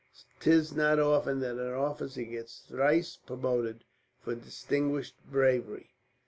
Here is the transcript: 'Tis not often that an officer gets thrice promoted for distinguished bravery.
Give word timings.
'Tis 0.39 0.73
not 0.73 0.97
often 0.97 1.41
that 1.41 1.57
an 1.59 1.73
officer 1.75 2.23
gets 2.23 2.61
thrice 2.67 3.17
promoted 3.17 3.83
for 4.19 4.33
distinguished 4.33 5.13
bravery. 5.29 5.91